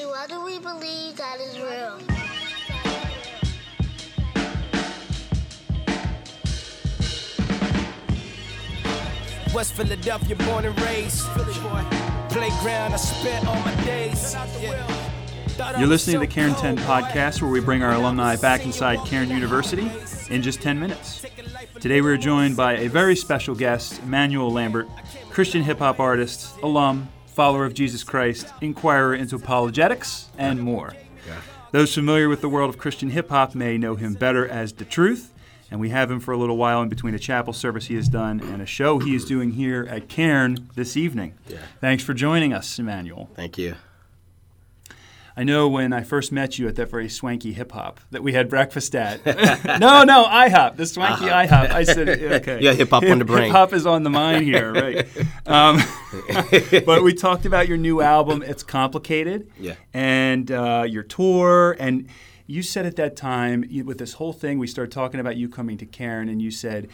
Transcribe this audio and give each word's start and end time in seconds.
Daddy, 0.00 0.10
why 0.12 0.26
do 0.26 0.42
we 0.42 0.58
believe 0.58 1.16
God 1.16 1.40
is 1.40 1.58
real? 1.58 1.98
West 9.54 9.74
Philadelphia, 9.74 10.36
born 10.36 10.64
and 10.64 10.80
raised. 10.80 11.26
Playground, 12.30 12.94
I 12.94 12.96
spent 12.96 13.46
all 13.46 13.60
my 13.60 13.74
days. 13.84 14.36
You're 15.78 15.88
listening 15.88 16.14
to 16.14 16.20
the 16.20 16.26
Cairn 16.26 16.54
10 16.54 16.78
podcast, 16.78 17.42
where 17.42 17.50
we 17.50 17.60
bring 17.60 17.82
our 17.82 17.92
alumni 17.92 18.36
back 18.36 18.64
inside 18.64 19.04
Cairn 19.06 19.28
University 19.28 19.90
in 20.30 20.40
just 20.40 20.62
10 20.62 20.80
minutes. 20.80 21.26
Today, 21.78 22.00
we 22.00 22.10
are 22.10 22.16
joined 22.16 22.56
by 22.56 22.76
a 22.78 22.88
very 22.88 23.16
special 23.16 23.54
guest, 23.54 24.00
Emmanuel 24.02 24.50
Lambert, 24.50 24.88
Christian 25.28 25.62
hip 25.62 25.80
hop 25.80 26.00
artist, 26.00 26.58
alum, 26.62 27.08
follower 27.30 27.64
of 27.64 27.74
Jesus 27.74 28.04
Christ, 28.04 28.52
inquirer 28.60 29.14
into 29.14 29.36
apologetics, 29.36 30.28
and 30.36 30.60
more. 30.60 30.94
Those 31.72 31.94
familiar 31.94 32.28
with 32.28 32.40
the 32.40 32.48
world 32.48 32.68
of 32.68 32.78
Christian 32.78 33.10
hip 33.10 33.28
hop 33.28 33.54
may 33.54 33.78
know 33.78 33.94
him 33.94 34.14
better 34.14 34.46
as 34.46 34.72
The 34.72 34.84
Truth, 34.84 35.32
and 35.70 35.78
we 35.78 35.90
have 35.90 36.10
him 36.10 36.18
for 36.18 36.32
a 36.32 36.36
little 36.36 36.56
while 36.56 36.82
in 36.82 36.88
between 36.88 37.14
a 37.14 37.18
chapel 37.18 37.52
service 37.52 37.86
he 37.86 37.94
has 37.94 38.08
done 38.08 38.40
and 38.40 38.60
a 38.60 38.66
show 38.66 38.98
he 38.98 39.14
is 39.14 39.24
doing 39.24 39.52
here 39.52 39.86
at 39.88 40.08
Cairn 40.08 40.68
this 40.74 40.96
evening. 40.96 41.34
Yeah. 41.48 41.58
Thanks 41.80 42.02
for 42.02 42.12
joining 42.12 42.52
us, 42.52 42.78
Emmanuel. 42.78 43.30
Thank 43.36 43.56
you. 43.56 43.76
I 45.40 45.42
know 45.42 45.68
when 45.68 45.94
I 45.94 46.02
first 46.02 46.32
met 46.32 46.58
you 46.58 46.68
at 46.68 46.76
that 46.76 46.90
very 46.90 47.08
swanky 47.08 47.54
hip 47.54 47.72
hop 47.72 47.98
that 48.10 48.22
we 48.22 48.34
had 48.34 48.50
breakfast 48.50 48.94
at. 48.94 49.24
no, 49.80 50.04
no, 50.04 50.24
IHOP, 50.26 50.76
the 50.76 50.84
swanky 50.84 51.24
IHOP. 51.24 51.70
I 51.70 51.82
said, 51.82 52.08
okay. 52.42 52.60
Yeah, 52.60 52.74
hip 52.74 52.90
hop 52.90 53.04
on 53.04 53.18
the 53.20 53.24
brain. 53.24 53.44
Hip 53.44 53.52
hop 53.52 53.72
is 53.72 53.86
on 53.86 54.02
the 54.02 54.10
mind 54.10 54.44
here, 54.44 54.70
right? 54.70 55.08
Um, 55.46 55.80
but 56.84 57.02
we 57.02 57.14
talked 57.14 57.46
about 57.46 57.66
your 57.66 57.78
new 57.78 58.02
album, 58.02 58.42
It's 58.42 58.62
Complicated, 58.62 59.50
Yeah. 59.58 59.74
and 59.94 60.50
uh, 60.52 60.84
your 60.86 61.02
tour. 61.02 61.74
And 61.80 62.08
you 62.46 62.62
said 62.62 62.84
at 62.84 62.96
that 62.96 63.16
time, 63.16 63.64
you- 63.68 63.84
with 63.84 63.96
this 63.98 64.12
whole 64.12 64.34
thing, 64.34 64.58
we 64.58 64.66
started 64.66 64.92
talking 64.92 65.18
about 65.20 65.36
you 65.36 65.48
coming 65.48 65.78
to 65.78 65.86
Cairn, 65.86 66.28
and 66.28 66.40
you 66.42 66.50
said, 66.50 66.88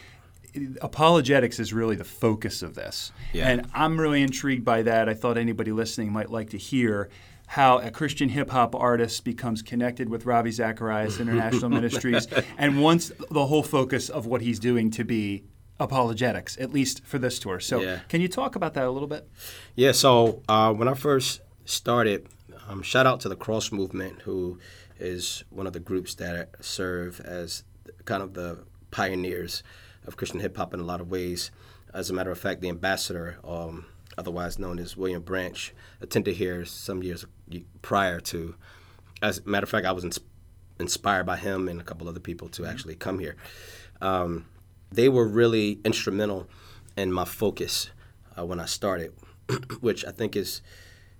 apologetics 0.81 1.59
is 1.59 1.73
really 1.73 1.97
the 1.97 2.05
focus 2.05 2.63
of 2.63 2.77
this. 2.77 3.13
Yeah. 3.33 3.49
And 3.49 3.67
I'm 3.75 4.01
really 4.01 4.23
intrigued 4.23 4.65
by 4.65 4.83
that. 4.83 5.09
I 5.09 5.15
thought 5.15 5.37
anybody 5.37 5.73
listening 5.73 6.13
might 6.13 6.31
like 6.31 6.51
to 6.51 6.59
hear 6.59 7.11
how 7.47 7.79
a 7.79 7.91
Christian 7.91 8.29
hip 8.31 8.51
hop 8.51 8.75
artist 8.75 9.25
becomes 9.25 9.63
connected 9.63 10.09
with 10.09 10.27
Ravi 10.27 10.51
Zacharias 10.51 11.21
International 11.21 11.71
Ministries 11.71 12.27
and 12.59 12.83
wants 12.83 13.13
the 13.31 13.47
whole 13.47 13.63
focus 13.63 14.09
of 14.09 14.27
what 14.27 14.41
he's 14.43 14.59
doing 14.59 14.91
to 14.93 15.05
be 15.05 15.45
apologetics, 15.79 16.57
at 16.59 16.73
least 16.73 17.05
for 17.05 17.19
this 17.19 17.39
tour. 17.39 17.61
So, 17.61 17.81
Yeah. 17.81 18.01
can 18.09 18.21
you 18.21 18.29
talk 18.29 18.57
about 18.57 18.75
that 18.75 18.85
a 18.85 18.91
little 18.91 19.09
bit? 19.09 19.29
Yeah, 19.75 19.93
so 19.93 20.43
uh, 20.49 20.73
when 20.73 20.89
I 20.89 20.95
first 20.95 21.41
started, 21.65 22.27
um, 22.69 22.83
shout 22.83 23.07
out 23.07 23.21
to 23.21 23.29
the 23.29 23.37
Cross 23.37 23.73
Movement, 23.73 24.23
who 24.23 24.59
is 24.99 25.45
one 25.51 25.67
of 25.67 25.73
the 25.73 25.81
groups 25.81 26.15
that 26.17 26.51
serve 26.65 27.21
as 27.21 27.63
kind 28.07 28.23
of 28.23 28.35
the 28.35 28.65
pioneers 28.91 29.63
of 30.07 30.17
Christian 30.17 30.41
hip 30.41 30.57
hop 30.57 30.73
in 30.73 30.81
a 30.81 30.85
lot 30.85 31.01
of 31.01 31.11
ways. 31.11 31.51
As 31.93 32.11
a 32.11 32.15
matter 32.15 32.31
of 32.31 32.39
fact, 32.39 32.61
the 32.61 32.69
ambassador, 32.69 33.39
um, 33.45 33.85
otherwise 34.17 34.59
known 34.59 34.79
as 34.79 34.97
William 34.97 35.23
Branch, 35.23 35.75
attended 36.01 36.37
here 36.37 36.65
some 36.65 37.03
years 37.03 37.25
prior 37.83 38.21
to. 38.21 38.55
As 39.23 39.39
a 39.39 39.49
matter 39.49 39.65
of 39.65 39.71
fact, 39.71 39.87
I 39.87 39.93
was 39.93 40.05
ins- 40.05 40.21
inspired 40.79 41.25
by 41.25 41.37
him 41.37 41.69
and 41.69 41.81
a 41.81 41.85
couple 41.85 42.09
other 42.09 42.21
people 42.21 42.49
to 42.51 42.67
actually 42.67 42.95
come 42.95 43.19
here. 43.19 43.37
Um, 44.01 44.47
they 44.91 45.09
were 45.09 45.27
really 45.27 45.81
instrumental 45.85 46.49
in 46.97 47.13
my 47.13 47.25
focus 47.25 47.91
uh, 48.39 48.45
when 48.45 48.61
I 48.61 48.67
started, 48.67 49.13
which 49.81 50.05
I 50.05 50.11
think 50.11 50.37
is 50.37 50.63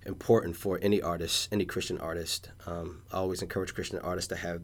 important 0.05 0.55
for 0.55 0.79
any 0.81 1.01
artist, 1.01 1.49
any 1.51 1.65
Christian 1.65 1.97
artist. 1.97 2.49
Um, 2.65 3.03
I 3.11 3.17
always 3.17 3.41
encourage 3.41 3.73
Christian 3.73 3.99
artists 3.99 4.29
to 4.29 4.35
have 4.35 4.61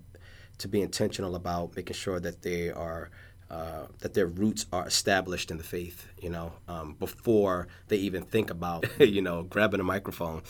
to 0.59 0.67
be 0.67 0.81
intentional 0.81 1.35
about 1.35 1.75
making 1.75 1.95
sure 1.95 2.19
that 2.19 2.43
they 2.43 2.69
are 2.69 3.09
uh, 3.53 3.85
that 3.99 4.15
their 4.15 4.25
roots 4.25 4.65
are 4.73 4.87
established 4.87 5.51
in 5.51 5.57
the 5.57 5.63
faith. 5.63 6.07
You 6.19 6.31
know, 6.31 6.53
um, 6.67 6.95
before 6.99 7.67
they 7.87 7.97
even 7.97 8.23
think 8.23 8.49
about 8.49 8.85
you 8.99 9.21
know 9.21 9.43
grabbing 9.43 9.79
a 9.79 9.83
microphone. 9.83 10.41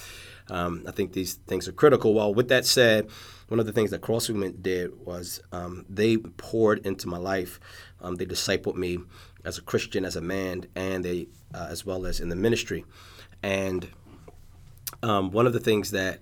Um, 0.50 0.83
I 0.88 0.91
think 0.91 1.11
these 1.11 1.33
things 1.33 1.67
are 1.67 1.73
critical. 1.73 2.13
Well, 2.13 2.33
with 2.33 2.47
that 2.47 2.66
said, 2.66 3.09
one 3.50 3.59
of 3.59 3.66
the 3.66 3.73
things 3.73 3.91
that 3.91 4.00
Cross 4.00 4.29
Movement 4.29 4.63
did 4.63 5.05
was 5.05 5.41
um, 5.51 5.85
they 5.89 6.16
poured 6.16 6.85
into 6.85 7.07
my 7.07 7.17
life. 7.17 7.59
Um, 8.01 8.16
they 8.16 8.25
discipled 8.25 8.75
me 8.75 9.00
as 9.44 9.57
a 9.57 9.61
Christian, 9.61 10.05
as 10.05 10.16
a 10.16 10.22
man, 10.22 10.67
and 10.73 11.03
they 11.03 11.28
uh, 11.53 11.67
as 11.69 11.85
well 11.85 12.05
as 12.05 12.22
in 12.22 12.29
the 12.29 12.38
ministry. 12.38 12.85
And 13.41 13.89
um, 15.01 15.31
one 15.31 15.45
of 15.45 15.51
the 15.51 15.59
things 15.59 15.91
that 15.91 16.22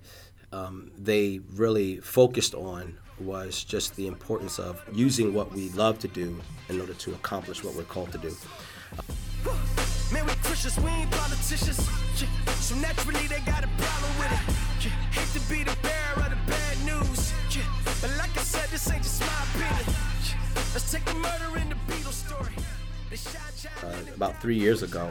um, 0.50 0.90
they 0.98 1.40
really 1.52 1.98
focused 2.00 2.54
on 2.54 2.98
was 3.22 3.64
just 3.64 3.96
the 3.96 4.06
importance 4.06 4.58
of 4.58 4.82
using 4.92 5.34
what 5.34 5.52
we 5.52 5.70
love 5.70 5.98
to 6.00 6.08
do 6.08 6.36
in 6.68 6.80
order 6.80 6.94
to 6.94 7.12
accomplish 7.12 7.64
what 7.64 7.74
we're 7.74 7.84
called 7.84 8.12
to 8.12 8.18
do. 8.18 8.34
Man, 10.12 10.26
we 10.26 10.32
we 10.82 10.90
ain't 10.90 11.10
politicians. 11.10 11.88
Yeah. 12.20 12.52
So 12.54 12.74
naturally, 12.76 13.26
they 13.26 13.40
got 13.40 13.64
a 13.64 13.68
problem 13.78 14.12
with 14.18 14.32
it. 14.32 14.84
Yeah. 14.84 14.90
Hate 15.10 15.40
to 15.40 15.48
be 15.48 15.64
the 15.64 15.76
bearer 15.82 16.26
of 16.26 16.30
the 16.30 16.38
bad 16.46 16.76
news. 16.84 17.32
Yeah. 17.50 17.62
But 18.00 18.10
like 18.18 18.36
I 18.36 18.42
said, 18.42 18.68
this 18.68 18.90
ain't 18.90 19.02
just 19.02 19.20
my 19.20 19.44
opinion. 19.54 19.96
Let's 20.74 20.92
take 20.92 21.04
the 21.06 21.14
murder 21.14 21.58
in 21.58 21.68
the 21.70 21.76
Beatles 21.88 22.26
story. 22.26 22.54
They 23.08 23.16
shot 23.16 23.52
John 23.56 23.90
uh, 23.90 24.14
about 24.14 24.40
three 24.40 24.56
years 24.56 24.82
ago, 24.82 25.10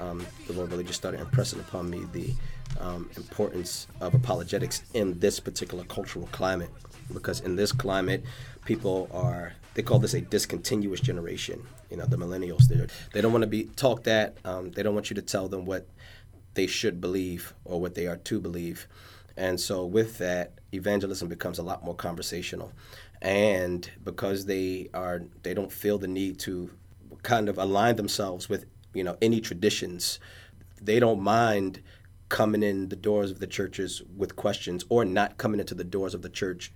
um, 0.00 0.26
the 0.46 0.52
Lord 0.52 0.70
really 0.70 0.84
just 0.84 0.98
started 0.98 1.20
impressing 1.20 1.60
upon 1.60 1.88
me 1.88 2.02
the 2.12 2.34
um, 2.80 3.08
importance 3.16 3.86
of 4.00 4.14
apologetics 4.14 4.82
in 4.94 5.18
this 5.18 5.40
particular 5.40 5.84
cultural 5.84 6.28
climate. 6.32 6.70
Because 7.12 7.40
in 7.40 7.56
this 7.56 7.72
climate, 7.72 8.24
people 8.64 9.08
are, 9.12 9.52
they 9.74 9.82
call 9.82 9.98
this 9.98 10.14
a 10.14 10.20
discontinuous 10.20 11.00
generation. 11.00 11.64
You 11.90 11.96
know, 11.98 12.06
the 12.06 12.16
millennials, 12.16 12.68
they're, 12.68 12.88
they 13.12 13.20
don't 13.20 13.32
want 13.32 13.42
to 13.42 13.48
be 13.48 13.64
talked 13.64 14.08
at. 14.08 14.36
Um, 14.44 14.72
they 14.72 14.82
don't 14.82 14.94
want 14.94 15.10
you 15.10 15.14
to 15.14 15.22
tell 15.22 15.48
them 15.48 15.64
what 15.64 15.86
they 16.54 16.66
should 16.66 17.00
believe 17.00 17.54
or 17.64 17.80
what 17.80 17.94
they 17.94 18.06
are 18.06 18.16
to 18.16 18.40
believe. 18.40 18.88
And 19.36 19.60
so, 19.60 19.84
with 19.84 20.18
that, 20.18 20.52
evangelism 20.72 21.28
becomes 21.28 21.58
a 21.58 21.62
lot 21.62 21.84
more 21.84 21.94
conversational. 21.94 22.72
And 23.20 23.88
because 24.02 24.46
they 24.46 24.88
are, 24.94 25.22
they 25.42 25.54
don't 25.54 25.70
feel 25.70 25.98
the 25.98 26.08
need 26.08 26.38
to 26.40 26.70
kind 27.22 27.48
of 27.48 27.58
align 27.58 27.96
themselves 27.96 28.48
with, 28.48 28.66
you 28.94 29.04
know, 29.04 29.16
any 29.20 29.40
traditions, 29.40 30.18
they 30.80 30.98
don't 31.00 31.20
mind 31.20 31.82
coming 32.28 32.62
in 32.62 32.88
the 32.88 32.96
doors 32.96 33.30
of 33.30 33.38
the 33.38 33.46
churches 33.46 34.02
with 34.16 34.36
questions 34.36 34.84
or 34.88 35.04
not 35.04 35.38
coming 35.38 35.60
into 35.60 35.74
the 35.74 35.84
doors 35.84 36.14
of 36.14 36.22
the 36.22 36.28
church 36.28 36.72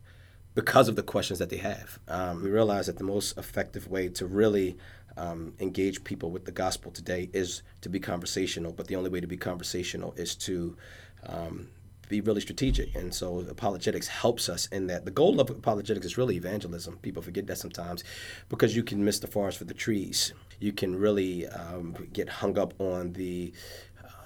because 0.54 0.88
of 0.88 0.96
the 0.96 1.02
questions 1.02 1.38
that 1.38 1.50
they 1.50 1.58
have. 1.58 1.98
Um, 2.08 2.42
we 2.42 2.50
realize 2.50 2.86
that 2.86 2.98
the 2.98 3.04
most 3.04 3.38
effective 3.38 3.88
way 3.88 4.08
to 4.08 4.26
really 4.26 4.76
um, 5.16 5.54
engage 5.60 6.02
people 6.04 6.30
with 6.30 6.44
the 6.44 6.52
gospel 6.52 6.90
today 6.90 7.28
is 7.32 7.62
to 7.82 7.88
be 7.88 8.00
conversational, 8.00 8.72
but 8.72 8.86
the 8.86 8.96
only 8.96 9.10
way 9.10 9.20
to 9.20 9.26
be 9.26 9.36
conversational 9.36 10.12
is 10.16 10.34
to 10.36 10.76
um, 11.26 11.68
be 12.08 12.20
really 12.20 12.40
strategic. 12.40 12.94
And 12.94 13.14
so 13.14 13.40
apologetics 13.48 14.08
helps 14.08 14.48
us 14.48 14.66
in 14.66 14.88
that. 14.88 15.04
The 15.04 15.10
goal 15.10 15.40
of 15.40 15.48
apologetics 15.48 16.04
is 16.04 16.18
really 16.18 16.36
evangelism. 16.36 16.98
People 16.98 17.22
forget 17.22 17.46
that 17.46 17.56
sometimes 17.56 18.04
because 18.48 18.74
you 18.76 18.82
can 18.82 19.04
miss 19.04 19.20
the 19.20 19.28
forest 19.28 19.58
for 19.58 19.64
the 19.64 19.74
trees. 19.74 20.34
You 20.58 20.72
can 20.72 20.96
really 20.96 21.46
um, 21.46 22.08
get 22.12 22.28
hung 22.28 22.58
up 22.58 22.74
on 22.78 23.12
the 23.12 23.52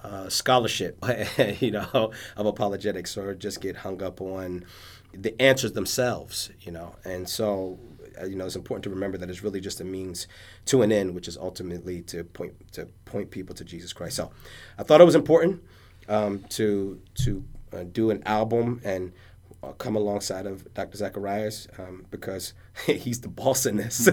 uh, 0.05 0.29
scholarship, 0.29 1.03
you 1.61 1.71
know, 1.71 2.13
of 2.37 2.47
apologetics, 2.47 3.17
or 3.17 3.35
just 3.35 3.61
get 3.61 3.77
hung 3.77 4.03
up 4.03 4.21
on 4.21 4.65
the 5.13 5.41
answers 5.41 5.73
themselves, 5.73 6.51
you 6.61 6.71
know. 6.71 6.95
And 7.05 7.29
so, 7.29 7.79
uh, 8.21 8.27
you 8.27 8.37
know, 8.37 8.47
it's 8.47 8.57
important 8.57 8.85
to 8.85 8.91
remember 8.91 9.19
that 9.19 9.31
it's 9.31 9.43
really 9.43 9.61
just 9.61 9.81
a 9.81 9.85
means 9.85 10.29
to 10.67 10.83
an 10.83 10.93
end, 10.93 11.15
which 11.15 11.27
is 11.27 11.37
ultimately 11.37 12.03
to 12.03 12.25
point 12.25 12.53
to 12.73 12.87
point 13.07 13.31
people 13.31 13.55
to 13.57 13.65
Jesus 13.65 13.93
Christ. 13.93 14.17
So, 14.17 14.31
I 14.79 14.83
thought 14.83 15.01
it 15.01 15.05
was 15.05 15.15
important 15.15 15.63
um, 16.09 16.41
to 16.51 17.01
to 17.25 17.45
uh, 17.73 17.85
do 17.85 18.11
an 18.11 18.23
album 18.27 18.81
and 18.85 19.13
uh, 19.63 19.73
come 19.73 19.97
alongside 19.97 20.47
of 20.47 20.73
Dr. 20.75 20.99
Zacharias 20.99 21.67
um, 21.79 22.05
because 22.11 22.53
he's 22.87 23.21
the 23.21 23.29
boss 23.29 23.67
in 23.67 23.77
this. 23.77 24.09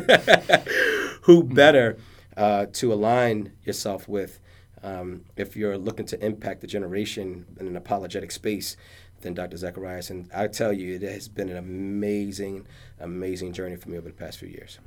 Who 1.24 1.44
better 1.44 1.98
uh, 2.38 2.68
to 2.74 2.94
align 2.94 3.52
yourself 3.64 4.08
with 4.08 4.40
um, 4.84 5.26
if 5.36 5.56
you're 5.56 5.78
looking 5.78 6.06
to 6.08 6.26
impact 6.26 6.62
the 6.62 6.68
generation 6.68 7.46
in 7.60 7.68
an 7.68 7.76
apologetic 7.76 8.32
space 8.32 8.78
then 9.22 9.34
Dr. 9.34 9.58
Zacharias? 9.58 10.10
And 10.10 10.30
I 10.34 10.48
tell 10.48 10.74
you, 10.74 10.96
it 10.96 11.02
has 11.02 11.28
been 11.28 11.50
an 11.50 11.58
amazing, 11.58 12.68
amazing 13.00 13.54
journey 13.54 13.76
for 13.76 13.90
me 13.90 13.98
over 13.98 14.08
the 14.08 14.14
past 14.14 14.40
few 14.40 14.50
years. 14.50 14.80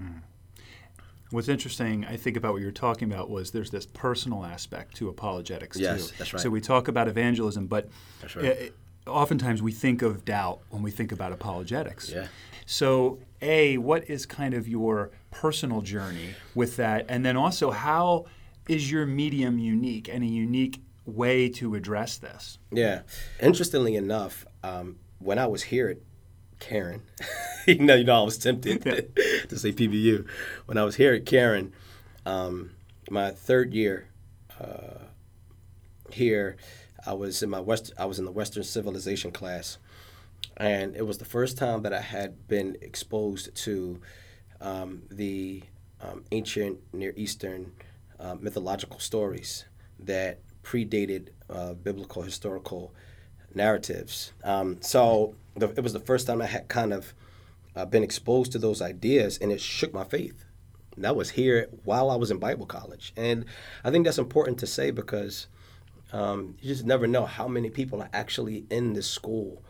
What's 1.31 1.49
interesting, 1.49 2.05
I 2.05 2.17
think, 2.17 2.37
about 2.37 2.53
what 2.53 2.63
you're 2.63 2.71
talking 2.71 3.11
about 3.11 3.31
was 3.31 3.51
there's 3.51 3.71
this 3.71 3.87
personal 3.87 4.45
aspect 4.45 4.97
to 4.97 5.09
apologetics 5.09 5.79
Yes, 5.79 6.11
too. 6.11 6.15
that's 6.19 6.33
right. 6.33 6.43
So 6.43 6.51
we 6.51 6.61
talk 6.61 6.89
about 6.89 7.09
evangelism, 7.09 7.67
but 7.67 7.89
right. 8.37 8.73
uh, 9.07 9.11
oftentimes 9.11 9.63
we 9.63 9.73
think 9.73 10.03
of 10.03 10.25
doubt 10.25 10.61
when 10.71 10.83
we 10.83 10.91
think 10.91 11.13
about 11.13 11.33
apologetics. 11.33 12.11
Yeah. 12.11 12.29
So, 12.67 13.19
A, 13.43 13.79
what 13.79 14.09
is 14.09 14.27
kind 14.27 14.55
of 14.55 14.69
your 14.69 15.11
personal 15.31 15.83
journey 15.83 16.31
with 16.55 16.77
that? 16.77 17.07
And 17.09 17.25
then 17.25 17.37
also, 17.37 17.71
how 17.71 18.27
is 18.69 18.90
your 18.90 19.06
medium 19.06 19.58
unique 19.58 20.08
and 20.08 20.22
a 20.22 20.26
unique 20.26 20.81
way 21.05 21.49
to 21.50 21.75
address 21.75 22.19
this? 22.19 22.58
Yeah. 22.70 23.02
Interestingly 23.40 23.96
enough, 23.96 24.46
um, 24.62 24.96
when 25.19 25.38
I 25.38 25.46
was 25.46 25.64
here 25.64 25.88
at 25.88 25.99
Cairn, 26.61 27.02
you 27.66 27.78
know, 27.78 27.94
you 27.94 28.05
know, 28.05 28.22
I 28.22 28.25
was 28.25 28.38
tempted 28.38 28.82
to 29.49 29.58
say 29.58 29.72
PBU. 29.72 30.26
When 30.66 30.78
I 30.78 30.84
was 30.84 30.96
here 30.96 31.14
at 31.14 31.26
Cairn, 31.26 31.72
um, 32.25 32.70
my 33.11 33.31
third 33.31 33.75
year 33.75 34.08
uh, 34.61 35.05
here, 36.11 36.56
I 37.06 37.12
was 37.12 37.43
in 37.43 37.50
my 37.50 37.61
west. 37.61 37.93
I 37.99 38.06
was 38.06 38.19
in 38.19 38.25
the 38.25 38.32
Western 38.32 38.62
Civilization 38.62 39.31
class, 39.31 39.78
and 40.56 40.96
it 40.96 41.02
was 41.02 41.19
the 41.19 41.25
first 41.26 41.58
time 41.58 41.82
that 41.82 41.93
I 41.93 42.00
had 42.00 42.49
been 42.49 42.78
exposed 42.81 43.55
to 43.56 44.00
um, 44.61 45.02
the 45.11 45.62
um, 46.00 46.25
ancient 46.32 46.78
Near 46.94 47.12
Eastern 47.16 47.72
uh, 48.20 48.37
mythological 48.40 48.99
stories 48.99 49.64
that 49.99 50.38
predated 50.62 51.28
uh, 51.50 51.75
biblical 51.75 52.22
historical 52.22 52.93
narratives. 53.55 54.32
Um, 54.43 54.78
so 54.81 55.34
the, 55.56 55.70
it 55.70 55.81
was 55.81 55.93
the 55.93 56.00
first 56.00 56.26
time 56.26 56.43
I 56.43 56.46
had 56.46 56.69
kind 56.69 56.93
of 56.93 57.14
uh, 57.76 57.84
been 57.84 58.02
exposed 58.02 58.52
to 58.52 58.58
those 58.58 58.81
ideas, 58.82 59.38
and 59.38 59.52
it 59.52 59.61
shook 59.61 59.93
my 59.93 60.05
faith. 60.05 60.44
And 60.94 61.05
that 61.05 61.16
was 61.16 61.31
here 61.31 61.69
while 61.84 62.11
I 62.11 62.16
was 62.16 62.31
in 62.31 62.38
Bible 62.38 62.66
college, 62.66 63.12
and 63.16 63.44
I 63.82 63.90
think 63.90 64.05
that's 64.05 64.19
important 64.19 64.58
to 64.58 64.66
say 64.66 64.90
because 64.90 65.49
um, 66.12 66.56
you 66.61 66.69
just 66.69 66.84
never 66.84 67.06
know 67.06 67.26
how 67.26 67.49
many 67.49 67.70
people 67.70 68.00
are 68.00 68.11
actually 68.12 68.64
in 68.70 68.93
this 68.93 69.08
school 69.08 69.62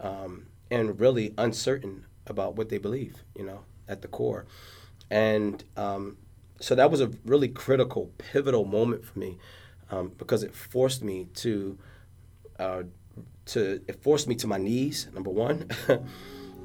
um, 0.00 0.46
and 0.70 1.00
really 1.00 1.34
uncertain 1.36 2.06
about 2.26 2.54
what 2.54 2.68
they 2.68 2.78
believe. 2.78 3.24
You 3.34 3.44
know, 3.44 3.60
at 3.88 4.02
the 4.02 4.08
core, 4.08 4.46
and 5.10 5.64
um, 5.76 6.16
so 6.60 6.74
that 6.74 6.90
was 6.90 7.00
a 7.00 7.10
really 7.24 7.48
critical, 7.48 8.10
pivotal 8.18 8.64
moment 8.64 9.04
for 9.04 9.18
me 9.18 9.38
um, 9.90 10.12
because 10.18 10.42
it 10.42 10.54
forced 10.54 11.02
me 11.02 11.28
to 11.36 11.78
uh, 12.58 12.82
to 13.46 13.80
it 13.86 14.02
forced 14.02 14.28
me 14.28 14.34
to 14.36 14.46
my 14.46 14.58
knees. 14.58 15.08
Number 15.12 15.30
one. 15.30 15.68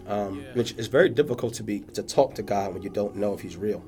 Um, 0.05 0.41
yeah. 0.41 0.53
Which 0.53 0.73
is 0.73 0.87
very 0.87 1.07
difficult 1.09 1.53
to 1.55 1.63
be 1.63 1.79
to 1.93 2.03
talk 2.03 2.35
to 2.35 2.43
God 2.43 2.73
when 2.73 2.83
you 2.83 2.89
don't 2.89 3.15
know 3.15 3.33
if 3.33 3.39
He's 3.39 3.55
real. 3.55 3.83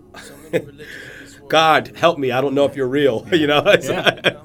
God, 1.49 1.91
help 1.95 2.17
me! 2.17 2.31
I 2.31 2.39
don't 2.39 2.53
know 2.53 2.65
if 2.65 2.75
you're 2.75 2.87
real. 2.87 3.27
you 3.33 3.47
know. 3.47 3.61
Yeah. 3.81 4.41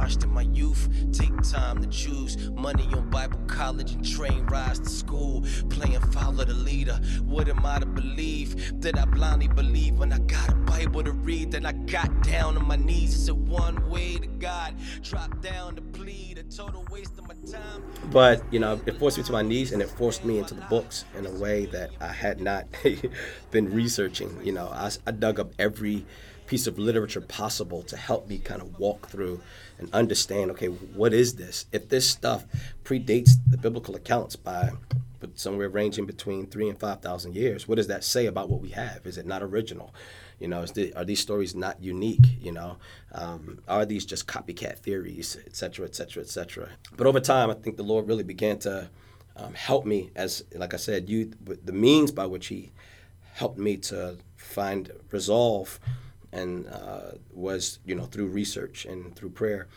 Brainwashed 0.00 0.24
in 0.24 0.32
my 0.32 0.42
youth. 0.42 0.88
Take 1.12 1.42
time 1.42 1.82
to 1.82 1.88
choose 1.88 2.50
money 2.50 2.88
on 2.94 3.10
Bible 3.10 3.40
college 3.46 3.92
and 3.92 4.08
train 4.08 4.44
rise 4.46 4.78
to 4.78 4.88
school. 4.88 5.44
Playing 5.68 6.00
follow 6.12 6.44
the 6.44 6.54
leader. 6.54 6.98
What 7.24 7.48
am 7.48 7.64
I 7.64 7.78
to 7.78 7.86
believe? 7.86 8.80
That 8.80 8.98
I 8.98 9.04
blindly 9.04 9.48
believe 9.48 9.98
when 9.98 10.12
I 10.12 10.18
got 10.18 10.50
a 10.50 10.54
Bible 10.54 11.02
to 11.04 11.12
read. 11.12 11.52
That 11.52 11.66
I 11.66 11.72
got 11.72 12.22
down 12.22 12.56
on 12.56 12.66
my 12.66 12.76
knees 12.76 13.14
and 13.14 13.22
said 13.26 13.48
one 13.48 13.88
way 13.88 14.16
to 14.16 14.26
God. 14.26 14.74
Drop 15.02 15.40
down 15.40 15.76
to 15.76 15.82
plead. 15.82 16.38
A 16.38 16.42
total 16.44 16.86
waste 16.90 17.18
of 17.18 17.28
my 17.28 17.34
time. 17.50 17.82
But, 18.10 18.42
you 18.50 18.60
know, 18.60 18.80
it 18.86 18.98
forced 18.98 19.18
me 19.18 19.24
to 19.24 19.32
my 19.32 19.42
knees 19.42 19.72
and 19.72 19.82
it 19.82 19.90
forced 19.90 20.24
me 20.24 20.38
into 20.38 20.54
the 20.54 20.62
books 20.62 21.04
in 21.16 21.26
a 21.26 21.30
way 21.30 21.66
that 21.66 21.90
I 22.00 22.12
had 22.12 22.40
not 22.40 22.66
been 23.50 23.72
researching. 23.72 24.38
You 24.44 24.52
know, 24.52 24.68
I, 24.68 24.90
I 25.06 25.10
dug 25.10 25.38
up 25.40 25.52
every 25.58 26.06
piece 26.50 26.66
of 26.66 26.80
literature 26.80 27.20
possible 27.20 27.80
to 27.80 27.96
help 27.96 28.28
me 28.28 28.36
kind 28.36 28.60
of 28.60 28.76
walk 28.76 29.08
through 29.08 29.40
and 29.78 29.88
understand 29.94 30.50
okay 30.50 30.66
what 30.66 31.14
is 31.14 31.36
this? 31.36 31.66
If 31.70 31.88
this 31.88 32.10
stuff 32.10 32.44
predates 32.82 33.30
the 33.48 33.56
biblical 33.56 33.94
accounts 33.94 34.34
by 34.34 34.70
somewhere 35.36 35.68
ranging 35.68 36.06
between 36.06 36.48
three 36.48 36.68
and 36.68 36.76
five 36.76 37.02
thousand 37.02 37.36
years 37.36 37.68
what 37.68 37.76
does 37.76 37.86
that 37.86 38.02
say 38.02 38.26
about 38.26 38.50
what 38.50 38.60
we 38.60 38.70
have? 38.70 39.06
Is 39.06 39.16
it 39.16 39.26
not 39.26 39.44
original? 39.44 39.94
You 40.40 40.48
know 40.48 40.66
the, 40.66 40.92
are 40.94 41.04
these 41.04 41.20
stories 41.20 41.54
not 41.54 41.80
unique 41.80 42.26
you 42.40 42.50
know? 42.50 42.78
Um, 43.12 43.60
are 43.68 43.86
these 43.86 44.04
just 44.04 44.26
copycat 44.26 44.80
theories 44.80 45.38
et 45.46 45.54
cetera 45.54 45.86
et 45.86 45.94
cetera 45.94 46.20
et 46.20 46.28
cetera? 46.28 46.68
But 46.96 47.06
over 47.06 47.20
time 47.20 47.48
i 47.50 47.54
think 47.54 47.76
the 47.76 47.84
lord 47.84 48.08
really 48.08 48.24
began 48.24 48.58
to 48.66 48.90
um, 49.36 49.54
help 49.54 49.86
me 49.86 50.10
as 50.16 50.42
like 50.56 50.74
i 50.74 50.78
said 50.78 51.08
you 51.08 51.30
the 51.64 51.72
means 51.72 52.10
by 52.10 52.26
which 52.26 52.48
he 52.48 52.72
helped 53.34 53.58
me 53.58 53.76
to 53.76 54.18
find 54.36 54.90
resolve 55.12 55.78
and 56.32 56.66
uh, 56.68 57.12
was 57.32 57.78
you 57.84 57.94
know 57.94 58.04
through 58.04 58.26
research 58.26 58.84
and 58.84 59.14
through 59.14 59.30
prayer, 59.30 59.68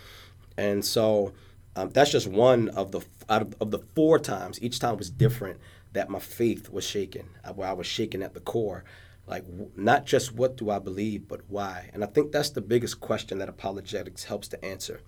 and 0.58 0.84
so 0.84 1.34
um, 1.76 1.90
that's 1.90 2.12
just 2.12 2.28
one 2.28 2.70
of 2.70 2.92
the 2.92 3.02
out 3.30 3.42
of, 3.42 3.56
of, 3.60 3.72
the 3.72 3.80
four 3.96 4.20
times. 4.20 4.62
Each 4.62 4.80
time 4.80 4.98
was 4.98 5.10
different 5.10 5.60
that 5.94 6.10
my 6.10 6.20
faith 6.20 6.70
was 6.70 6.84
shaken, 6.84 7.30
uh, 7.44 7.54
where 7.54 7.68
I 7.68 7.74
was 7.74 7.88
shaken 7.88 8.22
at 8.22 8.34
the 8.34 8.40
core. 8.40 8.84
Like 9.26 9.46
not 9.76 10.06
just 10.06 10.34
what 10.34 10.58
do 10.58 10.70
I 10.70 10.80
believe, 10.80 11.28
but 11.28 11.42
why. 11.48 11.90
And 11.94 12.04
I 12.04 12.08
think 12.08 12.32
that's 12.32 12.50
the 12.50 12.62
biggest 12.62 13.00
question 13.00 13.38
that 13.40 13.48
apologetics 13.50 14.26
helps 14.26 14.50
to 14.50 14.64
answer. 14.66 15.00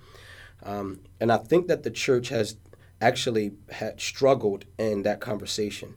Um, 0.63 1.01
and 1.19 1.31
I 1.31 1.37
think 1.37 1.67
that 1.67 1.83
the 1.83 1.91
church 1.91 2.29
has 2.29 2.55
actually 3.01 3.53
had 3.69 3.99
struggled 3.99 4.65
in 4.77 5.03
that 5.03 5.19
conversation. 5.19 5.95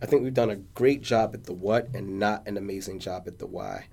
I 0.00 0.06
think 0.06 0.22
we've 0.22 0.34
done 0.34 0.50
a 0.50 0.56
great 0.56 1.02
job 1.02 1.34
at 1.34 1.44
the 1.44 1.52
what 1.52 1.88
and 1.94 2.18
not 2.18 2.46
an 2.46 2.56
amazing 2.56 3.00
job 3.00 3.24
at 3.26 3.38
the 3.38 3.46
why. 3.46 3.86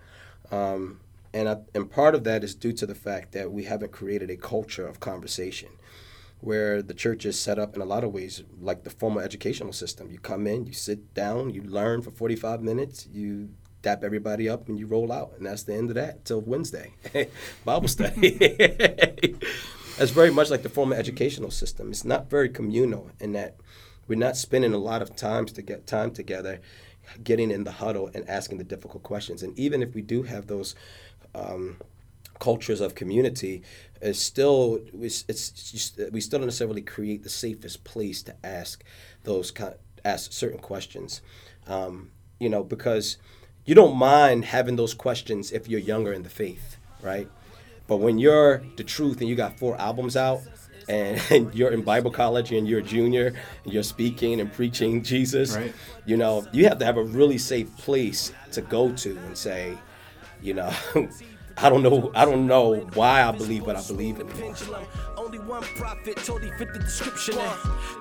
Um, 0.52 1.00
and, 1.34 1.50
I, 1.50 1.58
and 1.74 1.90
part 1.90 2.16
of 2.16 2.24
that 2.26 2.44
is 2.44 2.54
due 2.54 2.74
to 2.74 2.86
the 2.86 2.96
fact 2.96 3.32
that 3.32 3.52
we 3.52 3.64
haven't 3.64 3.92
created 3.92 4.30
a 4.30 4.38
culture 4.38 4.88
of 4.88 5.00
conversation 5.00 5.70
where 6.44 6.82
the 6.82 6.94
church 6.94 7.26
is 7.26 7.40
set 7.40 7.58
up 7.58 7.74
in 7.76 7.82
a 7.82 7.86
lot 7.86 8.04
of 8.04 8.12
ways 8.12 8.44
like 8.60 8.84
the 8.84 8.90
formal 8.90 9.22
educational 9.22 9.72
system. 9.72 10.12
You 10.12 10.20
come 10.20 10.46
in, 10.46 10.66
you 10.66 10.74
sit 10.74 11.14
down, 11.14 11.52
you 11.52 11.64
learn 11.64 12.02
for 12.02 12.12
45 12.12 12.62
minutes, 12.62 13.08
you 13.12 13.50
dap 13.82 14.04
everybody 14.04 14.50
up, 14.50 14.68
and 14.68 14.78
you 14.78 14.86
roll 14.86 15.12
out. 15.12 15.34
And 15.38 15.46
that's 15.46 15.64
the 15.64 15.74
end 15.74 15.90
of 15.90 15.96
that 15.96 16.26
till 16.26 16.42
Wednesday, 16.42 16.94
Bible 17.66 17.88
study. 17.88 18.38
that's 19.98 20.12
very 20.12 20.32
much 20.32 20.50
like 20.50 20.64
the 20.64 20.70
formal 20.70 20.98
educational 20.98 21.50
system. 21.50 21.92
It's 21.92 22.04
not 22.04 22.30
very 22.30 22.50
communal 22.50 23.10
in 23.22 23.32
that 23.34 23.56
we're 24.08 24.20
not 24.20 24.36
spending 24.36 24.74
a 24.74 24.78
lot 24.78 25.02
of 25.02 25.16
times 25.16 25.54
to 25.54 25.62
get 25.62 25.88
time 25.88 26.12
together 26.12 26.60
getting 27.24 27.52
in 27.52 27.64
the 27.64 27.72
huddle 27.72 28.10
and 28.14 28.28
asking 28.30 28.58
the 28.58 28.64
difficult 28.64 29.04
questions. 29.04 29.44
And 29.44 29.58
even 29.58 29.82
if 29.82 29.94
we 29.94 30.02
do 30.02 30.24
have 30.24 30.48
those 30.48 30.76
um, 31.36 31.78
cultures 32.40 32.82
of 32.82 32.96
community, 32.96 33.64
it's 34.02 34.20
still 34.20 34.82
it's, 35.00 35.26
it's 35.28 35.50
just, 35.50 36.00
we 36.12 36.22
still 36.22 36.40
don't 36.40 36.48
necessarily 36.48 36.82
create 36.82 37.24
the 37.24 37.30
safest 37.30 37.84
place 37.84 38.22
to 38.24 38.36
ask 38.44 38.84
those 39.24 39.54
ask 40.04 40.32
certain 40.32 40.60
questions. 40.60 41.22
Um, 41.68 42.12
you 42.40 42.50
know, 42.50 42.64
because 42.64 43.18
you 43.66 43.76
don't 43.76 43.96
mind 43.96 44.46
having 44.46 44.76
those 44.76 44.94
questions 44.94 45.52
if 45.52 45.68
you're 45.70 45.80
younger 45.80 46.12
in 46.12 46.24
the 46.24 46.30
faith, 46.30 46.78
right? 47.02 47.30
But 47.88 47.98
when 47.98 48.18
you're 48.18 48.64
the 48.76 48.84
truth 48.84 49.22
and 49.22 49.30
you 49.30 49.36
got 49.36 49.58
four 49.58 49.80
albums 49.80 50.18
out, 50.18 50.42
and, 50.88 51.22
and, 51.30 51.56
you're 51.56 51.72
in 51.72 51.82
Bible 51.82 52.12
college 52.12 52.52
and 52.52 52.68
you're 52.68 52.80
a 52.80 52.84
junior 52.84 53.34
and 53.64 53.74
you're 53.74 53.84
speaking 53.84 54.40
and 54.40 54.52
preaching 54.52 55.04
Jesus, 55.04 55.56
right. 55.56 55.74
you 56.06 56.18
know, 56.18 56.46
you 56.52 56.68
have 56.68 56.80
to 56.80 56.86
have 56.86 56.98
a 56.98 57.04
really 57.04 57.38
safe 57.38 57.76
place 57.78 58.32
to 58.52 58.62
go 58.62 58.92
to 58.94 59.18
and 59.18 59.38
say, 59.38 59.78
you 60.42 60.54
know, 60.54 60.72
I 61.58 61.70
don't 61.70 61.84
know. 61.84 62.12
I 62.16 62.26
don't 62.26 62.48
know 62.48 62.76
why 62.94 63.24
I 63.24 63.32
believe 63.32 63.66
what 63.66 63.76
I 63.76 63.82
believe 63.84 64.20
in 64.20 64.28
Only 65.34 65.48
one 65.48 65.64
prophet 65.78 66.16
totally 66.18 66.52
fit 66.60 66.74
the 66.74 66.80
description. 66.80 67.34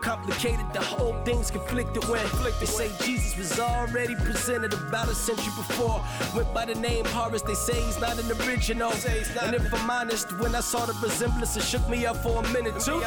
complicated, 0.02 0.66
the 0.74 0.82
whole 0.82 1.14
thing's 1.24 1.50
conflicted 1.50 2.04
when 2.04 2.20
they 2.60 2.66
say 2.66 2.90
Jesus 3.06 3.38
was 3.38 3.58
already 3.58 4.14
presented 4.16 4.74
about 4.74 5.08
a 5.08 5.14
century 5.14 5.50
before. 5.56 6.04
Went 6.36 6.52
by 6.52 6.66
the 6.66 6.74
name 6.74 7.06
Horus, 7.06 7.40
they 7.40 7.54
say 7.54 7.80
he's 7.80 7.98
not 7.98 8.18
an 8.18 8.30
original. 8.42 8.92
And 8.92 9.54
if 9.54 9.72
I'm 9.72 9.88
honest, 9.88 10.38
when 10.40 10.54
I 10.54 10.60
saw 10.60 10.84
the 10.84 10.92
resemblance, 11.02 11.56
it 11.56 11.62
shook 11.62 11.88
me 11.88 12.04
up 12.04 12.16
for 12.16 12.44
a 12.44 12.48
minute 12.52 12.78
too. 12.80 13.00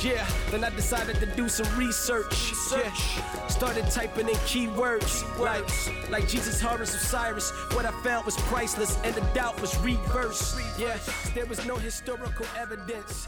Yeah, 0.00 0.24
then 0.52 0.62
I 0.62 0.70
decided 0.70 1.16
to 1.16 1.26
do 1.34 1.48
some 1.48 1.66
research. 1.76 2.52
Yeah, 2.70 2.92
started 3.48 3.90
typing 3.90 4.28
in 4.28 4.36
keywords 4.46 5.26
like 5.40 5.68
like 6.08 6.28
Jesus 6.28 6.60
Horus 6.60 6.94
Osiris. 6.94 7.50
What 7.74 7.84
I 7.84 7.90
found 8.02 8.26
was 8.26 8.36
priceless, 8.42 8.96
and 9.02 9.12
the 9.16 9.22
doubt 9.34 9.60
was 9.60 9.76
reversed. 9.78 10.56
Yeah, 10.78 10.98
there 11.34 11.46
was 11.46 11.66
no 11.66 11.74
historical 11.74 12.46
evidence. 12.56 13.26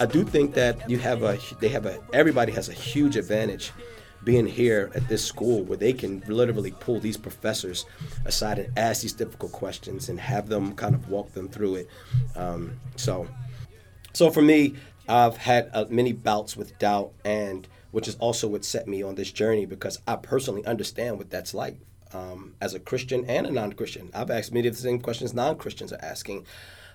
I 0.00 0.06
do 0.06 0.24
think 0.24 0.54
that 0.54 0.88
you 0.88 0.98
have 0.98 1.22
a 1.22 1.38
they 1.60 1.68
have 1.68 1.86
a 1.86 2.00
everybody 2.12 2.52
has 2.52 2.68
a 2.68 2.72
huge 2.72 3.16
advantage 3.16 3.72
being 4.24 4.46
here 4.46 4.90
at 4.94 5.06
this 5.08 5.24
school 5.24 5.62
where 5.64 5.76
they 5.76 5.92
can 5.92 6.22
literally 6.26 6.72
pull 6.80 6.98
these 6.98 7.16
professors 7.16 7.86
aside 8.24 8.58
and 8.58 8.78
ask 8.78 9.02
these 9.02 9.12
difficult 9.12 9.52
questions 9.52 10.08
and 10.08 10.18
have 10.18 10.48
them 10.48 10.74
kind 10.74 10.94
of 10.94 11.08
walk 11.08 11.32
them 11.32 11.48
through 11.48 11.76
it. 11.76 11.88
Um, 12.34 12.72
so, 12.96 13.28
so 14.12 14.30
for 14.30 14.42
me, 14.42 14.74
I've 15.08 15.36
had 15.36 15.70
uh, 15.74 15.84
many 15.90 16.12
bouts 16.12 16.56
with 16.56 16.78
doubt, 16.78 17.12
and 17.24 17.68
which 17.90 18.08
is 18.08 18.16
also 18.16 18.48
what 18.48 18.64
set 18.64 18.88
me 18.88 19.02
on 19.02 19.14
this 19.14 19.30
journey 19.30 19.66
because 19.66 20.00
I 20.06 20.16
personally 20.16 20.64
understand 20.64 21.18
what 21.18 21.30
that's 21.30 21.52
like 21.52 21.76
um, 22.12 22.54
as 22.60 22.74
a 22.74 22.80
Christian 22.80 23.24
and 23.26 23.46
a 23.46 23.50
non-Christian. 23.50 24.10
I've 24.14 24.30
asked 24.30 24.52
many 24.52 24.68
of 24.68 24.74
the 24.74 24.82
same 24.82 25.00
questions 25.00 25.34
non-Christians 25.34 25.92
are 25.92 26.02
asking 26.02 26.46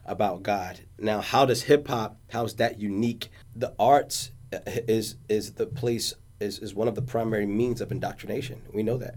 about 0.06 0.44
God. 0.44 0.82
Now, 0.98 1.22
how 1.22 1.46
does 1.46 1.64
hip 1.64 1.88
hop? 1.88 2.18
How's 2.30 2.56
that 2.56 2.80
unique? 2.80 3.30
The 3.56 3.74
arts 3.80 4.32
uh, 4.54 4.60
is 4.66 5.16
is 5.28 5.54
the 5.54 5.66
place 5.66 6.14
is, 6.40 6.60
is 6.60 6.74
one 6.74 6.88
of 6.88 6.96
the 6.96 7.02
primary 7.02 7.46
means 7.46 7.82
of 7.82 7.92
indoctrination. 7.92 8.62
We 8.74 8.84
know 8.84 8.98
that, 8.98 9.16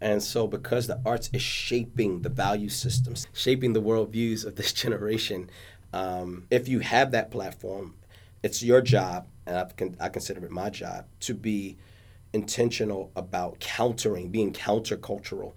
And 0.00 0.22
so, 0.22 0.46
because 0.46 0.86
the 0.86 1.00
arts 1.04 1.30
is 1.32 1.42
shaping 1.42 2.22
the 2.22 2.28
value 2.28 2.68
systems, 2.68 3.26
shaping 3.32 3.72
the 3.72 3.82
worldviews 3.82 4.44
of 4.44 4.56
this 4.56 4.72
generation, 4.84 5.50
um, 5.92 6.46
if 6.50 6.68
you 6.68 6.80
have 6.80 7.10
that 7.12 7.30
platform, 7.30 7.94
it's 8.42 8.62
your 8.62 8.80
job, 8.80 9.26
and 9.46 9.56
I, 9.56 10.04
I 10.04 10.08
consider 10.08 10.44
it 10.44 10.50
my 10.50 10.70
job, 10.70 11.06
to 11.20 11.34
be 11.34 11.76
intentional 12.32 13.10
about 13.14 13.60
countering, 13.60 14.30
being 14.30 14.52
countercultural, 14.52 15.52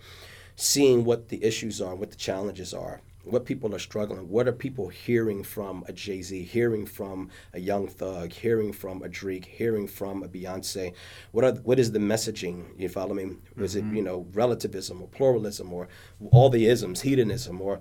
seeing 0.55 1.05
what 1.05 1.29
the 1.29 1.43
issues 1.43 1.81
are, 1.81 1.95
what 1.95 2.11
the 2.11 2.17
challenges 2.17 2.73
are, 2.73 3.01
what 3.25 3.45
people 3.45 3.73
are 3.75 3.79
struggling. 3.79 4.29
What 4.29 4.47
are 4.47 4.51
people 4.51 4.89
hearing 4.89 5.43
from 5.43 5.83
a 5.87 5.93
Jay 5.93 6.21
Z, 6.21 6.43
hearing 6.43 6.85
from 6.85 7.29
a 7.53 7.59
Young 7.59 7.87
Thug, 7.87 8.31
hearing 8.31 8.71
from 8.71 9.01
a 9.01 9.09
Drake, 9.09 9.45
hearing 9.45 9.87
from 9.87 10.23
a 10.23 10.27
Beyonce? 10.27 10.93
What 11.31 11.43
are 11.43 11.53
what 11.53 11.79
is 11.79 11.91
the 11.91 11.99
messaging? 11.99 12.65
You 12.77 12.89
follow 12.89 13.13
me? 13.13 13.37
Is 13.57 13.75
mm-hmm. 13.75 13.89
it 13.89 13.95
you 13.95 14.03
know 14.03 14.27
relativism 14.33 15.01
or 15.01 15.07
pluralism 15.07 15.73
or 15.73 15.87
all 16.31 16.49
the 16.49 16.67
isms, 16.67 17.01
hedonism, 17.01 17.61
or 17.61 17.79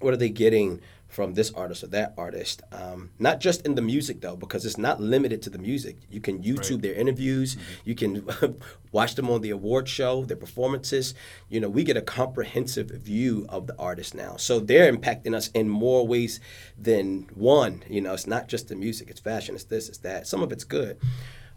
what 0.00 0.14
are 0.14 0.18
they 0.18 0.30
getting 0.30 0.80
from 1.08 1.32
this 1.34 1.50
artist 1.52 1.82
or 1.82 1.88
that 1.88 2.14
artist. 2.18 2.62
Um, 2.70 3.10
not 3.18 3.40
just 3.40 3.64
in 3.66 3.74
the 3.74 3.82
music 3.82 4.20
though, 4.20 4.36
because 4.36 4.66
it's 4.66 4.78
not 4.78 5.00
limited 5.00 5.40
to 5.42 5.50
the 5.50 5.58
music. 5.58 5.96
You 6.10 6.20
can 6.20 6.42
YouTube 6.42 6.70
right. 6.72 6.82
their 6.82 6.94
interviews. 6.94 7.56
Mm-hmm. 7.56 7.88
You 7.88 7.94
can 7.94 8.60
watch 8.92 9.14
them 9.14 9.30
on 9.30 9.40
the 9.40 9.50
award 9.50 9.88
show, 9.88 10.24
their 10.24 10.36
performances. 10.36 11.14
You 11.48 11.60
know, 11.60 11.68
we 11.68 11.82
get 11.82 11.96
a 11.96 12.02
comprehensive 12.02 12.90
view 12.90 13.46
of 13.48 13.66
the 13.66 13.76
artist 13.78 14.14
now. 14.14 14.36
So 14.36 14.60
they're 14.60 14.92
impacting 14.92 15.34
us 15.34 15.48
in 15.48 15.68
more 15.68 16.06
ways 16.06 16.40
than 16.78 17.28
one. 17.34 17.82
You 17.88 18.02
know, 18.02 18.12
it's 18.12 18.26
not 18.26 18.48
just 18.48 18.68
the 18.68 18.76
music. 18.76 19.08
It's 19.08 19.20
fashion. 19.20 19.54
It's 19.54 19.64
this. 19.64 19.88
It's 19.88 19.98
that. 19.98 20.26
Some 20.26 20.42
of 20.42 20.52
it's 20.52 20.64
good. 20.64 20.98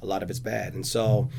A 0.01 0.05
lot 0.05 0.23
of 0.23 0.29
it's 0.29 0.39
bad. 0.39 0.73
And 0.73 0.87
so 0.87 1.29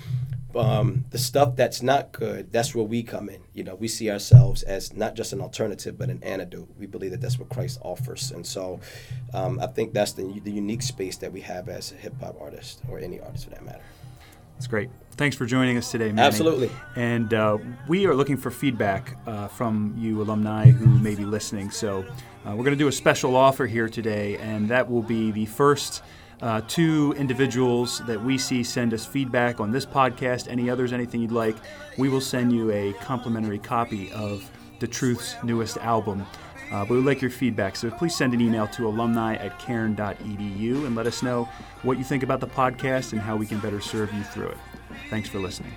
um, 0.56 1.04
the 1.10 1.18
stuff 1.18 1.56
that's 1.56 1.82
not 1.82 2.12
good, 2.12 2.52
that's 2.52 2.74
where 2.74 2.84
we 2.84 3.02
come 3.02 3.28
in. 3.28 3.40
You 3.54 3.64
know, 3.64 3.74
we 3.74 3.88
see 3.88 4.10
ourselves 4.10 4.62
as 4.62 4.94
not 4.94 5.14
just 5.14 5.32
an 5.32 5.40
alternative, 5.40 5.98
but 5.98 6.10
an 6.10 6.22
antidote. 6.22 6.68
We 6.78 6.86
believe 6.86 7.10
that 7.12 7.20
that's 7.20 7.38
what 7.38 7.48
Christ 7.48 7.78
offers, 7.82 8.30
and 8.30 8.46
so 8.46 8.80
um, 9.34 9.58
I 9.60 9.66
think 9.66 9.92
that's 9.92 10.12
the, 10.12 10.40
the 10.44 10.52
unique 10.52 10.82
space 10.82 11.16
that 11.18 11.32
we 11.32 11.40
have 11.42 11.68
as 11.68 11.92
a 11.92 11.96
hip 11.96 12.14
hop 12.20 12.40
artist 12.40 12.80
or 12.88 12.98
any 12.98 13.20
artist 13.20 13.44
for 13.44 13.50
that 13.50 13.64
matter. 13.64 13.82
That's 14.54 14.66
great. 14.66 14.90
Thanks 15.16 15.34
for 15.36 15.44
joining 15.44 15.76
us 15.76 15.90
today, 15.90 16.12
Manny. 16.12 16.26
Absolutely. 16.26 16.70
And 16.94 17.34
uh, 17.34 17.58
we 17.88 18.06
are 18.06 18.14
looking 18.14 18.36
for 18.36 18.50
feedback 18.50 19.18
uh, 19.26 19.48
from 19.48 19.94
you 19.98 20.22
alumni 20.22 20.70
who 20.70 20.86
may 20.86 21.14
be 21.14 21.24
listening. 21.24 21.70
So 21.70 22.04
uh, 22.46 22.50
we're 22.50 22.64
going 22.64 22.70
to 22.70 22.76
do 22.76 22.88
a 22.88 22.92
special 22.92 23.34
offer 23.34 23.66
here 23.66 23.88
today, 23.88 24.36
and 24.36 24.68
that 24.68 24.88
will 24.88 25.02
be 25.02 25.32
the 25.32 25.46
first 25.46 26.02
uh, 26.42 26.60
two 26.66 27.14
individuals 27.16 28.00
that 28.00 28.22
we 28.22 28.36
see 28.36 28.62
send 28.64 28.92
us 28.92 29.06
feedback 29.06 29.60
on 29.60 29.70
this 29.70 29.86
podcast, 29.86 30.48
any 30.50 30.68
others, 30.68 30.92
anything 30.92 31.22
you'd 31.22 31.32
like, 31.32 31.56
we 31.96 32.08
will 32.08 32.20
send 32.20 32.52
you 32.52 32.70
a 32.72 32.92
complimentary 32.94 33.58
copy 33.58 34.12
of 34.12 34.50
The 34.80 34.88
Truth's 34.88 35.36
newest 35.44 35.78
album. 35.78 36.26
Uh, 36.72 36.84
but 36.84 36.94
we'd 36.94 37.04
like 37.04 37.20
your 37.20 37.30
feedback, 37.30 37.76
so 37.76 37.90
please 37.90 38.16
send 38.16 38.32
an 38.34 38.40
email 38.40 38.66
to 38.66 38.88
alumni 38.88 39.36
at 39.36 39.58
cairn.edu 39.58 40.86
and 40.86 40.96
let 40.96 41.06
us 41.06 41.22
know 41.22 41.44
what 41.82 41.98
you 41.98 42.04
think 42.04 42.22
about 42.22 42.40
the 42.40 42.46
podcast 42.46 43.12
and 43.12 43.20
how 43.20 43.36
we 43.36 43.46
can 43.46 43.60
better 43.60 43.80
serve 43.80 44.12
you 44.12 44.22
through 44.22 44.48
it. 44.48 44.58
Thanks 45.10 45.28
for 45.28 45.38
listening. 45.38 45.72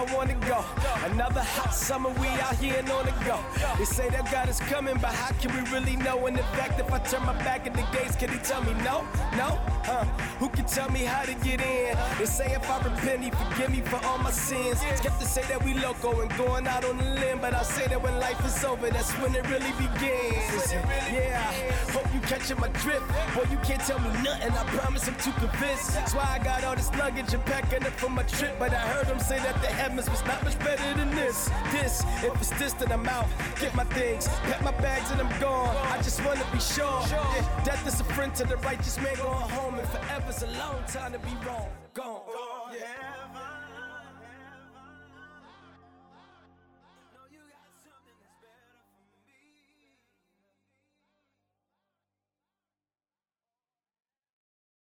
I 0.00 0.14
wanna 0.14 0.32
go. 0.32 0.79
Another 1.02 1.40
hot 1.40 1.72
summer, 1.72 2.10
we 2.20 2.28
out 2.28 2.56
here 2.56 2.76
and 2.78 2.90
on 2.90 3.06
the 3.06 3.12
go. 3.24 3.40
They 3.78 3.86
say 3.86 4.10
that 4.10 4.30
God 4.30 4.50
is 4.50 4.60
coming, 4.60 4.98
but 5.00 5.14
how 5.14 5.32
can 5.40 5.50
we 5.56 5.70
really 5.70 5.96
know? 5.96 6.26
In 6.26 6.34
the 6.34 6.42
fact, 6.58 6.78
if 6.78 6.92
I 6.92 6.98
turn 6.98 7.24
my 7.24 7.32
back 7.42 7.66
at 7.66 7.72
the 7.72 7.86
gates, 7.96 8.16
can 8.16 8.28
he 8.28 8.38
tell 8.38 8.62
me 8.62 8.74
no? 8.84 9.06
No? 9.32 9.58
Huh? 9.88 10.04
Who 10.38 10.50
can 10.50 10.66
tell 10.66 10.90
me 10.90 11.04
how 11.04 11.24
to 11.24 11.32
get 11.42 11.60
in? 11.62 11.96
They 12.18 12.26
say 12.26 12.52
if 12.52 12.68
I 12.68 12.78
repent, 12.82 13.24
he 13.24 13.30
forgive 13.30 13.70
me 13.70 13.80
for 13.80 13.96
all 14.04 14.18
my 14.18 14.30
sins. 14.30 14.78
Skeptics 14.96 15.30
say 15.30 15.42
that 15.44 15.64
we 15.64 15.72
loco 15.72 16.20
and 16.20 16.30
going 16.36 16.66
out 16.66 16.84
on 16.84 16.98
the 16.98 17.04
limb, 17.04 17.40
but 17.40 17.54
I 17.54 17.62
say 17.62 17.86
that 17.88 18.02
when 18.02 18.18
life 18.20 18.44
is 18.44 18.62
over, 18.62 18.90
that's 18.90 19.12
when 19.12 19.34
it 19.34 19.48
really 19.48 19.72
begins. 19.72 20.72
Yeah, 21.10 21.50
hope 21.92 22.12
you 22.12 22.20
catching 22.20 22.60
my 22.60 22.68
drift. 22.84 23.08
Boy, 23.34 23.46
you 23.50 23.56
can't 23.64 23.80
tell 23.80 23.98
me 24.00 24.10
nothing. 24.22 24.52
I 24.52 24.64
promise 24.76 25.08
I'm 25.08 25.14
too 25.16 25.32
convinced. 25.32 25.94
That's 25.94 26.14
why 26.14 26.38
I 26.38 26.44
got 26.44 26.62
all 26.64 26.76
this 26.76 26.94
luggage 26.94 27.32
and 27.32 27.44
packing 27.46 27.82
it 27.82 27.92
for 27.94 28.10
my 28.10 28.22
trip. 28.24 28.58
But 28.58 28.74
I 28.74 28.80
heard 28.92 29.06
them 29.06 29.18
say 29.18 29.38
that 29.38 29.60
the 29.62 29.68
heavens 29.68 30.10
was 30.10 30.22
not 30.26 30.44
much 30.44 30.58
better 30.58 30.89
than 30.94 31.10
this. 31.14 31.50
This, 31.72 32.04
if 32.22 32.34
it's 32.36 32.50
this, 32.58 32.72
then 32.74 32.92
I'm 32.92 33.08
out. 33.08 33.26
Get 33.60 33.74
my 33.74 33.84
things, 33.84 34.28
pack 34.28 34.62
my 34.62 34.72
bags, 34.72 35.10
and 35.10 35.20
I'm 35.20 35.40
gone. 35.40 35.76
I 35.76 35.96
just 35.98 36.24
wanna 36.24 36.44
be 36.52 36.60
sure. 36.60 37.02
Yeah, 37.08 37.62
death 37.64 37.86
is 37.86 38.00
a 38.00 38.04
friend 38.04 38.34
to 38.36 38.44
the 38.44 38.56
righteous 38.58 38.96
man 38.98 39.16
going 39.16 39.50
home, 39.50 39.78
and 39.78 39.88
forever's 39.88 40.42
a 40.42 40.50
long 40.58 40.82
time 40.86 41.12
to 41.12 41.18
be 41.18 41.34
wrong. 41.46 41.68
Gone. 41.94 42.49